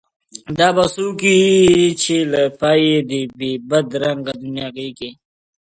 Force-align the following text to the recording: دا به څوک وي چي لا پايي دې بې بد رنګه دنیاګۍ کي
دا 0.57 0.67
به 0.75 0.85
څوک 0.93 1.19
وي 1.25 1.41
چي 2.01 2.17
لا 2.31 2.43
پايي 2.59 2.93
دې 3.09 3.21
بې 3.37 3.51
بد 3.69 3.87
رنګه 4.01 4.33
دنیاګۍ 4.41 4.89
کي 4.99 5.09